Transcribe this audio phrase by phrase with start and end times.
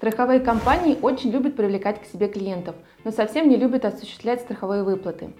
[0.00, 5.34] Страховые компании очень любят привлекать к себе клиентов, но совсем не любят осуществлять страховые выплаты.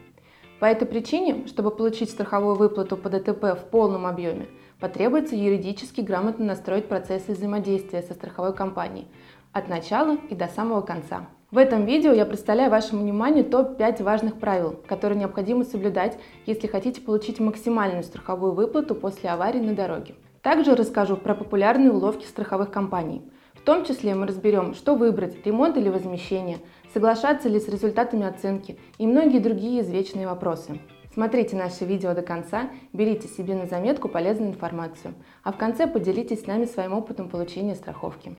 [0.59, 6.45] По этой причине, чтобы получить страховую выплату по ДТП в полном объеме, потребуется юридически грамотно
[6.45, 9.07] настроить процессы взаимодействия со страховой компанией
[9.53, 11.27] от начала и до самого конца.
[11.51, 17.01] В этом видео я представляю вашему вниманию топ-5 важных правил, которые необходимо соблюдать, если хотите
[17.01, 20.17] получить максимальную страховую выплату после аварии на дороге.
[20.43, 23.23] Также расскажу про популярные уловки страховых компаний.
[23.61, 26.61] В том числе мы разберем, что выбрать, ремонт или возмещение,
[26.95, 30.81] соглашаться ли с результатами оценки и многие другие извечные вопросы.
[31.13, 35.13] Смотрите наше видео до конца, берите себе на заметку полезную информацию,
[35.43, 38.35] а в конце поделитесь с нами своим опытом получения страховки.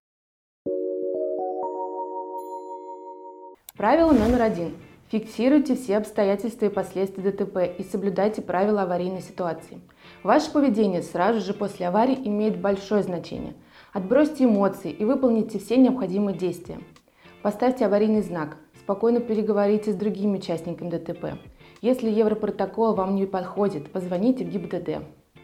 [3.77, 4.75] Правило номер один.
[5.11, 9.81] Фиксируйте все обстоятельства и последствия ДТП и соблюдайте правила аварийной ситуации.
[10.23, 13.53] Ваше поведение сразу же после аварии имеет большое значение.
[13.93, 16.79] Отбросьте эмоции и выполните все необходимые действия.
[17.41, 21.37] Поставьте аварийный знак, спокойно переговорите с другими участниками ДТП.
[21.81, 25.03] Если европротокол вам не подходит, позвоните в ГИБДД.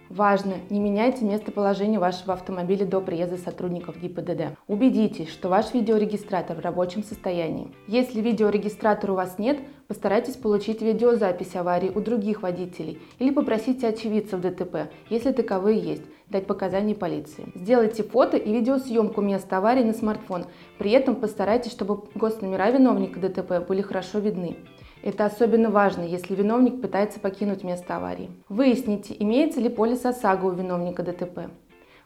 [0.09, 4.57] Важно, не меняйте местоположение вашего автомобиля до приезда сотрудников ГИБДД.
[4.67, 7.73] Убедитесь, что ваш видеорегистратор в рабочем состоянии.
[7.87, 14.39] Если видеорегистратора у вас нет, постарайтесь получить видеозапись аварии у других водителей или попросите очевидцев
[14.39, 17.51] ДТП, если таковые есть, дать показания полиции.
[17.55, 20.45] Сделайте фото и видеосъемку места аварии на смартфон.
[20.77, 24.57] При этом постарайтесь, чтобы госномера виновника ДТП были хорошо видны.
[25.03, 28.31] Это особенно важно, если виновник пытается покинуть место аварии.
[28.49, 31.51] Выясните, имеется ли полис ОСАГО у виновника ДТП.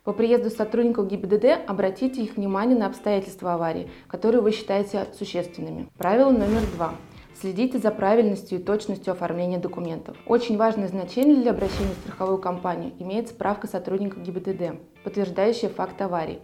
[0.03, 5.89] По приезду сотрудников ГИБДД обратите их внимание на обстоятельства аварии, которые вы считаете существенными.
[5.97, 6.95] Правило номер два.
[7.42, 10.16] Следите за правильностью и точностью оформления документов.
[10.28, 16.38] Очень важное значение для обращения в страховую компанию имеет справка сотрудника ГИБДД, подтверждающая факт аварии.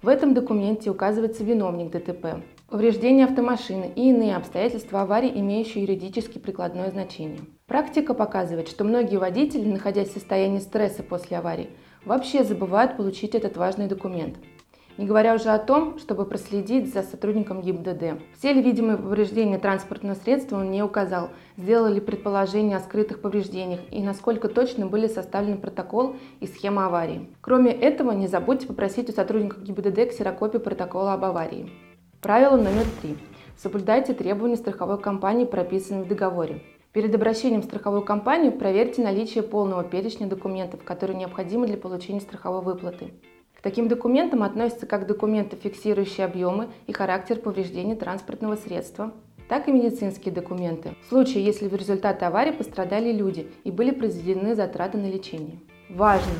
[0.00, 6.88] В этом документе указывается виновник ДТП, повреждение автомашины и иные обстоятельства аварии, имеющие юридически прикладное
[6.92, 7.40] значение.
[7.66, 11.70] Практика показывает, что многие водители, находясь в состоянии стресса после аварии,
[12.04, 14.36] вообще забывают получить этот важный документ.
[14.96, 18.20] Не говоря уже о том, чтобы проследить за сотрудником ГИБДД.
[18.38, 23.80] Все ли видимые повреждения транспортного средства он не указал, сделали ли предположение о скрытых повреждениях
[23.90, 27.28] и насколько точно были составлены протокол и схема аварии.
[27.40, 31.72] Кроме этого, не забудьте попросить у сотрудников ГИБДД ксерокопию протокола об аварии.
[32.20, 33.16] Правило номер три.
[33.56, 36.62] Соблюдайте требования страховой компании, прописанные в договоре.
[36.92, 42.62] Перед обращением в страховую компанию проверьте наличие полного перечня документов, которые необходимы для получения страховой
[42.62, 43.10] выплаты
[43.64, 49.12] таким документам относятся как документы, фиксирующие объемы и характер повреждения транспортного средства,
[49.48, 54.54] так и медицинские документы, в случае, если в результате аварии пострадали люди и были произведены
[54.54, 55.58] затраты на лечение.
[55.88, 56.32] Важно!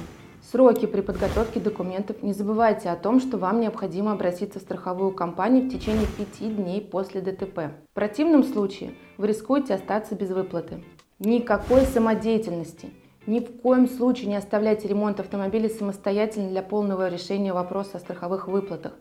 [0.52, 2.22] Сроки при подготовке документов.
[2.22, 6.82] Не забывайте о том, что вам необходимо обратиться в страховую компанию в течение пяти дней
[6.82, 7.72] после ДТП.
[7.90, 10.84] В противном случае вы рискуете остаться без выплаты.
[11.18, 12.90] Никакой самодеятельности–
[13.26, 18.48] ни в коем случае не оставляйте ремонт автомобиля самостоятельно для полного решения вопроса о страховых
[18.48, 18.92] выплатах,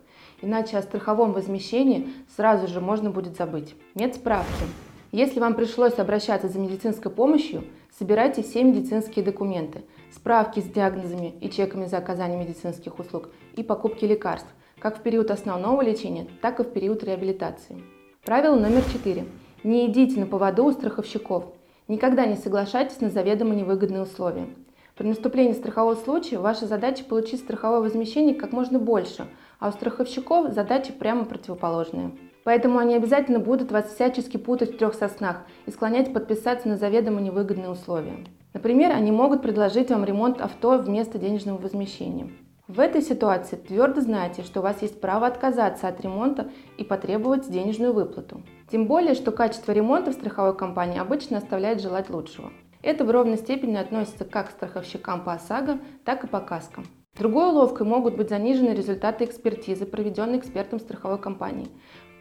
[0.42, 3.76] иначе о страховом возмещении сразу же можно будет забыть.
[3.96, 4.64] Нет справки.
[5.12, 7.66] Если вам пришлось обращаться за медицинской помощью,
[8.00, 14.06] собирайте все медицинские документы, справки с диагнозами и чеками за оказание медицинских услуг и покупки
[14.06, 17.84] лекарств, как в период основного лечения, так и в период реабилитации.
[18.24, 19.26] Правило номер четыре.
[19.64, 21.46] Не идите на поводу у страховщиков–
[21.88, 24.48] Никогда не соглашайтесь на заведомо невыгодные условия.
[24.96, 29.28] При наступлении страхового случая ваша задача получить страховое возмещение как можно больше,
[29.60, 32.12] а у страховщиков задача прямо противоположная.
[32.44, 37.22] Поэтому они обязательно будут вас всячески путать в трех соснах и склонять подписаться на заведомо
[37.22, 38.26] невыгодные условия.
[38.54, 42.30] Например, они могут предложить вам ремонт авто вместо денежного возмещения.
[42.70, 47.52] В этой ситуации твердо знайте, что у вас есть право отказаться от ремонта и потребовать
[47.52, 48.42] денежную выплату.
[48.72, 52.54] Тем более, что качество ремонта в страховой компании обычно оставляет желать лучшего.
[52.82, 56.86] Это в ровной степени относится как к страховщикам по ОСАГО, так и по каскам.
[57.18, 61.68] Другой уловкой могут быть занижены результаты экспертизы, проведенной экспертом страховой компании.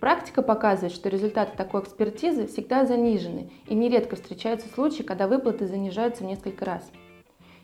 [0.00, 6.24] Практика показывает, что результаты такой экспертизы всегда занижены, и нередко встречаются случаи, когда выплаты занижаются
[6.24, 6.90] в несколько раз.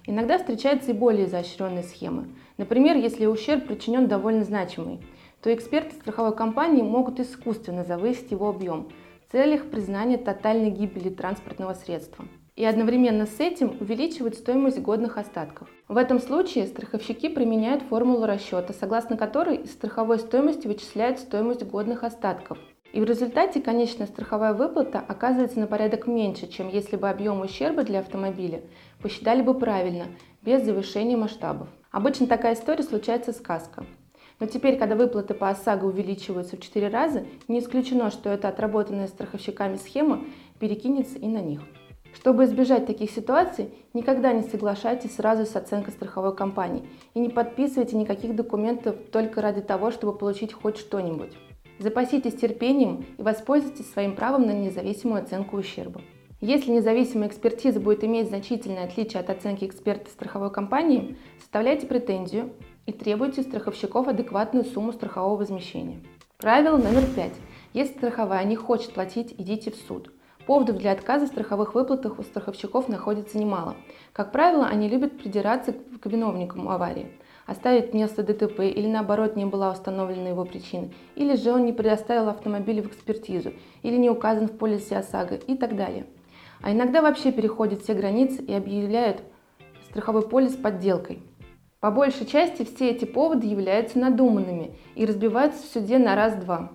[0.09, 2.29] Иногда встречаются и более изощренные схемы.
[2.57, 5.03] Например, если ущерб причинен довольно значимый,
[5.43, 8.89] то эксперты страховой компании могут искусственно завысить его объем
[9.29, 12.25] в целях признания тотальной гибели транспортного средства
[12.57, 15.69] и одновременно с этим увеличивать стоимость годных остатков.
[15.89, 22.03] В этом случае страховщики применяют формулу расчета, согласно которой из страховой стоимости вычисляют стоимость годных
[22.03, 22.57] остатков.
[22.93, 27.83] И в результате конечная страховая выплата оказывается на порядок меньше, чем если бы объем ущерба
[27.83, 28.63] для автомобиля
[29.03, 30.07] посчитали бы правильно,
[30.43, 31.69] без завышения масштабов.
[31.91, 33.85] Обычно такая история случается с каско.
[34.41, 39.09] Но теперь, когда выплаты по ОСАГО увеличиваются в 4 раза, не исключено, что эта отработанная
[39.09, 40.25] страховщиками схема
[40.59, 41.61] перекинется и на них.
[42.15, 47.97] Чтобы избежать таких ситуаций, никогда не соглашайтесь сразу с оценкой страховой компании и не подписывайте
[47.97, 51.37] никаких документов только ради того, чтобы получить хоть что-нибудь.
[51.79, 56.01] Запаситесь терпением и воспользуйтесь своим правом на независимую оценку ущерба.
[56.41, 62.53] Если независимая экспертиза будет иметь значительное отличие от оценки эксперта страховой компании, составляйте претензию
[62.87, 66.01] и требуйте страховщиков адекватную сумму страхового возмещения.
[66.37, 67.35] Правило номер пять.
[67.73, 70.13] Если страховая не хочет платить, идите в суд.
[70.47, 73.77] Поводов для отказа в страховых выплатах у страховщиков находится немало.
[74.13, 77.13] Как правило, они любят придираться к виновникам аварии,
[77.49, 82.29] оставить место ДТП или наоборот не была установлена его причина, или же он не предоставил
[82.29, 86.05] автомобиль в экспертизу, или не указан в полисе ОСАГО и так далее.
[86.61, 89.23] А иногда вообще переходят все границы и объявляют
[89.89, 91.23] страховой полис подделкой.
[91.81, 96.73] По большей части все эти поводы являются надуманными и разбиваются в суде на раз-два.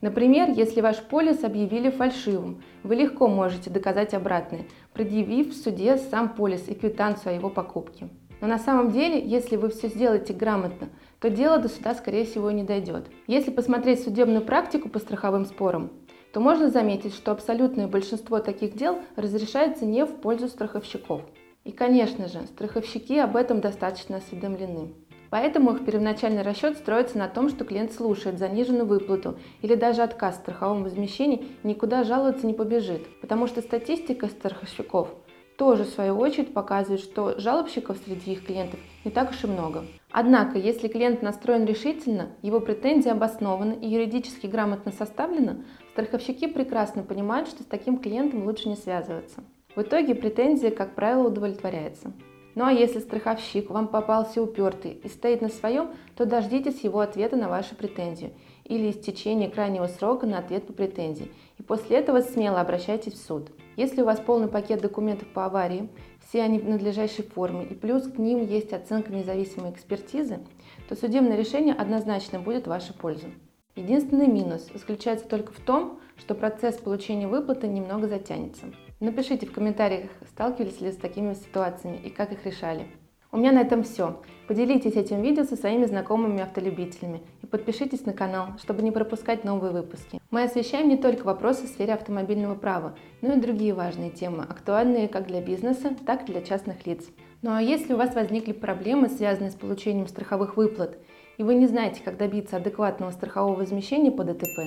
[0.00, 6.28] Например, если ваш полис объявили фальшивым, вы легко можете доказать обратное, предъявив в суде сам
[6.28, 8.08] полис и квитанцию о его покупке.
[8.40, 10.88] Но на самом деле, если вы все сделаете грамотно,
[11.20, 13.06] то дело до суда, скорее всего, не дойдет.
[13.26, 15.90] Если посмотреть судебную практику по страховым спорам,
[16.32, 21.22] то можно заметить, что абсолютное большинство таких дел разрешается не в пользу страховщиков.
[21.64, 24.94] И, конечно же, страховщики об этом достаточно осведомлены.
[25.30, 30.36] Поэтому их первоначальный расчет строится на том, что клиент слушает заниженную выплату или даже отказ
[30.36, 35.10] в страховом возмещении никуда жаловаться не побежит, потому что статистика страховщиков
[35.58, 39.84] тоже в свою очередь показывает, что жалобщиков среди их клиентов не так уж и много.
[40.12, 47.48] Однако, если клиент настроен решительно, его претензии обоснованы и юридически грамотно составлены, страховщики прекрасно понимают,
[47.48, 49.42] что с таким клиентом лучше не связываться.
[49.74, 52.12] В итоге претензия, как правило, удовлетворяется.
[52.54, 57.36] Ну а если страховщик вам попался упертый и стоит на своем, то дождитесь его ответа
[57.36, 58.30] на вашу претензию
[58.64, 61.32] или истечения крайнего срока на ответ по претензии.
[61.58, 63.50] И после этого смело обращайтесь в суд.
[63.78, 65.88] Если у вас полный пакет документов по аварии,
[66.26, 70.40] все они в надлежащей форме, и плюс к ним есть оценка независимой экспертизы,
[70.88, 73.28] то судебное решение однозначно будет в вашу пользу.
[73.76, 78.66] Единственный минус заключается только в том, что процесс получения выплаты немного затянется.
[78.98, 82.88] Напишите в комментариях, сталкивались ли с такими ситуациями и как их решали.
[83.30, 84.20] У меня на этом все.
[84.48, 89.70] Поделитесь этим видео со своими знакомыми автолюбителями и подпишитесь на канал, чтобы не пропускать новые
[89.70, 90.17] выпуски.
[90.30, 95.08] Мы освещаем не только вопросы в сфере автомобильного права, но и другие важные темы, актуальные
[95.08, 97.06] как для бизнеса, так и для частных лиц.
[97.40, 100.98] Ну а если у вас возникли проблемы, связанные с получением страховых выплат,
[101.38, 104.58] и вы не знаете, как добиться адекватного страхового возмещения по ДТП,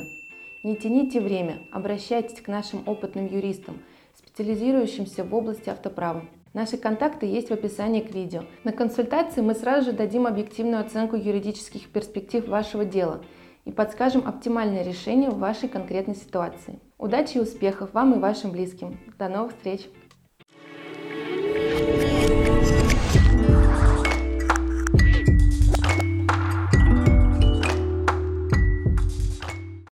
[0.63, 3.77] не тяните время, обращайтесь к нашим опытным юристам–
[4.15, 6.25] специализирующимся в области автоправа.
[6.53, 8.43] Наши контакты есть в описании к видео.
[8.63, 13.21] На консультации мы сразу же дадим объективную оценку юридических перспектив вашего дела
[13.65, 16.79] и подскажем оптимальное решение в вашей конкретной ситуации.
[16.97, 18.99] Удачи и успехов вам и вашим близким.
[19.17, 19.87] До новых встреч!